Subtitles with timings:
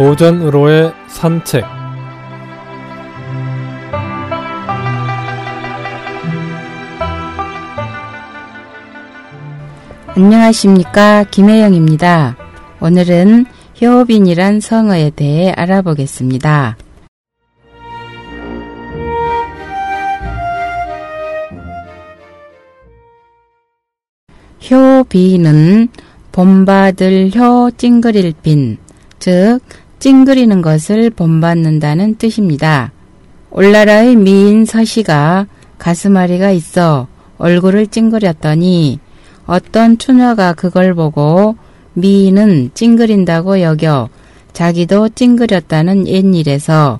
[0.00, 1.62] 고전으로의 산책
[10.16, 12.34] 안녕하십니까 김혜영입니다.
[12.80, 13.44] 오늘은
[13.82, 16.78] 효빈이란 성어에 대해 알아보겠습니다.
[24.70, 25.88] 효비는
[26.32, 28.78] 본받을 효 찡그릴 빈,
[29.18, 29.60] 즉
[30.00, 32.90] 찡그리는 것을 본받는다는 뜻입니다.
[33.50, 35.46] 올나라의 미인 서시가
[35.78, 38.98] 가슴앓이가 있어 얼굴을 찡그렸더니
[39.46, 41.56] 어떤 추녀가 그걸 보고
[41.94, 44.08] 미인은 찡그린다고 여겨
[44.52, 46.98] 자기도 찡그렸다는 옛일에서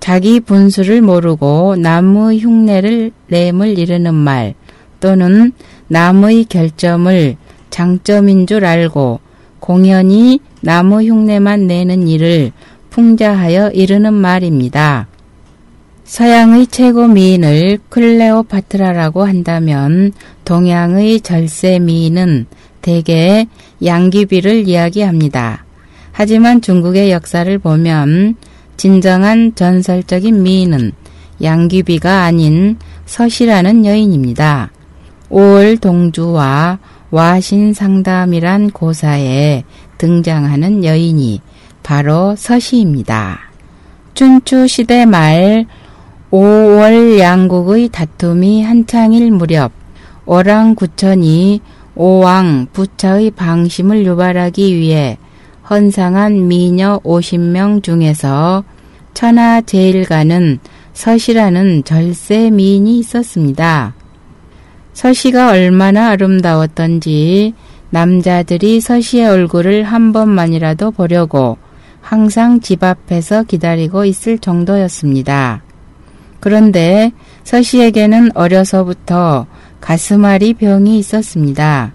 [0.00, 4.54] 자기 분수를 모르고 남의 흉내를 램을 이르는 말
[5.00, 5.52] 또는
[5.88, 7.36] 남의 결점을
[7.70, 9.20] 장점인 줄 알고
[9.60, 12.52] 공연히 나무 흉내만 내는 일을
[12.90, 15.06] 풍자하여 이르는 말입니다.
[16.04, 20.12] 서양의 최고 미인을 클레오파트라라고 한다면
[20.44, 22.46] 동양의 절세 미인은
[22.80, 23.46] 대개
[23.84, 25.66] 양귀비를 이야기합니다.
[26.12, 28.36] 하지만 중국의 역사를 보면
[28.78, 30.92] 진정한 전설적인 미인은
[31.42, 34.70] 양귀비가 아닌 서시라는 여인입니다.
[35.30, 36.78] 5월 동주와
[37.10, 39.64] 와신상담이란 고사에
[39.98, 41.40] 등장하는 여인이
[41.82, 43.40] 바로 서시입니다.
[44.14, 45.66] 춘추 시대 말
[46.30, 49.72] 5월 양국의 다툼이 한창일 무렵
[50.26, 51.60] 오랑구천이
[51.94, 55.18] 오왕 부처의 방심을 유발하기 위해
[55.68, 58.64] 헌상한 미녀 50명 중에서
[59.14, 60.58] 천하 제일가는
[60.92, 63.94] 서시라는 절세 미인이 있었습니다.
[64.92, 67.54] 서시가 얼마나 아름다웠던지
[67.90, 71.56] 남자들이 서시의 얼굴을 한 번만이라도 보려고
[72.00, 75.62] 항상 집 앞에서 기다리고 있을 정도였습니다.
[76.40, 77.12] 그런데
[77.44, 79.46] 서시에게는 어려서부터
[79.80, 81.92] 가슴앓이 병이 있었습니다.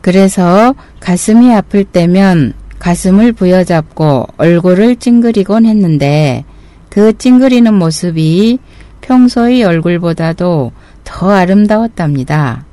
[0.00, 6.44] 그래서 가슴이 아플 때면 가슴을 부여잡고 얼굴을 찡그리곤 했는데
[6.88, 8.58] 그 찡그리는 모습이
[9.02, 10.72] 평소의 얼굴보다도
[11.04, 12.64] 더 아름다웠답니다.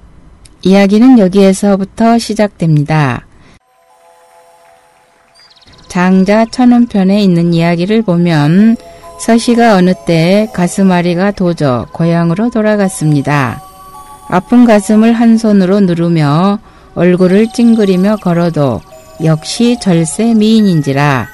[0.61, 3.25] 이야기는 여기에서부터 시작됩니다.
[5.87, 8.75] 장자 천운편에 있는 이야기를 보면
[9.19, 13.61] 서시가 어느 때 가슴앓이가 도져 고향으로 돌아갔습니다.
[14.29, 16.59] 아픈 가슴을 한 손으로 누르며
[16.95, 18.81] 얼굴을 찡그리며 걸어도
[19.23, 21.27] 역시 절세 미인인지라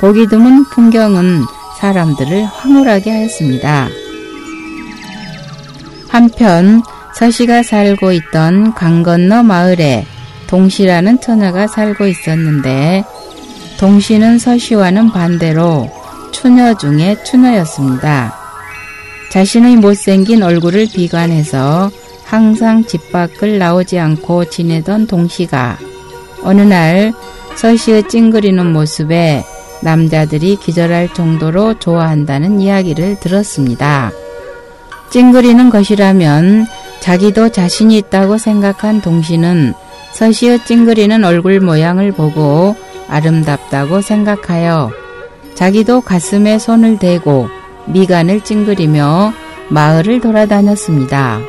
[0.00, 1.42] 보기 드문 풍경은
[1.78, 3.88] 사람들을 황홀하게 하였습니다.
[6.08, 6.82] 한편
[7.14, 10.04] 서시가 살고 있던 강 건너 마을에
[10.48, 13.04] 동시라는 처녀가 살고 있었는데
[13.78, 15.90] 동시는 서시와는 반대로
[16.32, 18.34] 추녀 중에 추녀였습니다.
[19.30, 21.90] 자신의 못생긴 얼굴을 비관해서
[22.24, 25.78] 항상 집 밖을 나오지 않고 지내던 동시가
[26.42, 27.12] 어느 날
[27.56, 29.44] 서시의 찡그리는 모습에
[29.82, 34.10] 남자들이 기절할 정도로 좋아한다는 이야기를 들었습니다.
[35.10, 36.66] 찡그리는 것이라면
[37.04, 39.74] 자기도 자신이 있다고 생각한 동시는
[40.14, 42.74] 서시의 찡그리는 얼굴 모양을 보고
[43.10, 44.90] 아름답다고 생각하여
[45.54, 47.48] 자기도 가슴에 손을 대고
[47.88, 49.34] 미간을 찡그리며
[49.68, 51.40] 마을을 돌아다녔습니다.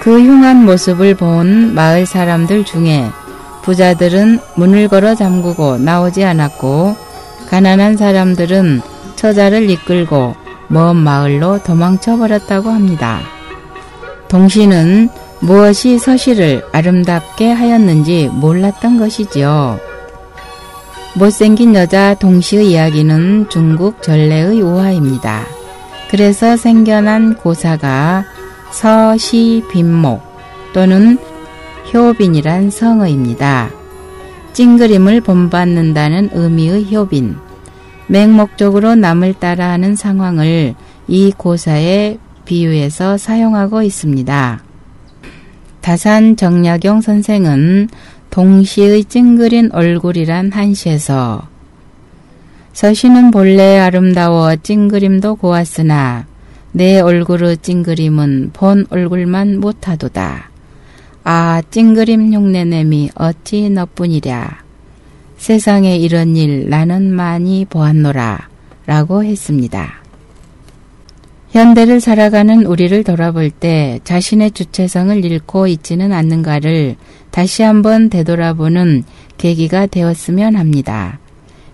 [0.00, 3.08] 그 흉한 모습을 본 마을 사람들 중에
[3.62, 6.96] 부자들은 문을 걸어 잠그고 나오지 않았고
[7.48, 8.80] 가난한 사람들은
[9.14, 10.34] 처자를 이끌고
[10.66, 13.20] 먼 마을로 도망쳐 버렸다고 합니다.
[14.32, 15.10] 동시는
[15.40, 19.78] 무엇이 서시를 아름답게 하였는지 몰랐던 것이지요.
[21.14, 25.44] 못생긴 여자 동시의 이야기는 중국 전래의 우화입니다.
[26.10, 28.24] 그래서 생겨난 고사가
[28.70, 30.22] 서시빈목
[30.72, 31.18] 또는
[31.92, 33.68] 효빈이란 성어입니다.
[34.54, 37.36] 찡그림을 본받는다는 의미의 효빈,
[38.06, 40.74] 맹목적으로 남을 따라하는 상황을
[41.06, 44.62] 이 고사에 비유해서 사용하고 있습니다.
[45.80, 47.88] 다산 정약용 선생은
[48.30, 51.48] 동시의 찡그린 얼굴이란 한시에서
[52.72, 56.26] 서시는 본래 아름다워 찡그림도 고왔으나
[56.72, 60.50] 내 얼굴의 찡그림은 본 얼굴만 못하도다.
[61.24, 64.62] 아 찡그림 흉내냄이 어찌 너뿐이랴.
[65.36, 68.48] 세상에 이런 일 나는 많이 보았노라
[68.86, 70.01] 라고 했습니다.
[71.52, 76.96] 현대를 살아가는 우리를 돌아볼 때 자신의 주체성을 잃고 있지는 않는가를
[77.30, 79.04] 다시 한번 되돌아보는
[79.36, 81.18] 계기가 되었으면 합니다.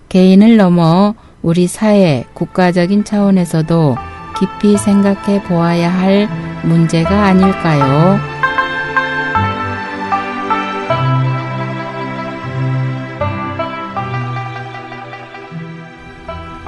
[0.09, 3.95] 개인을 넘어 우리 사회, 국가적인 차원에서도
[4.37, 6.27] 깊이 생각해 보아야 할
[6.63, 8.19] 문제가 아닐까요?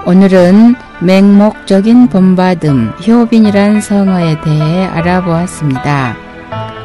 [0.06, 6.16] 오늘은 맹목적인 본받음, 효빈이란 성어에 대해 알아보았습니다.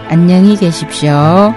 [0.09, 1.55] 안녕히 계십시오.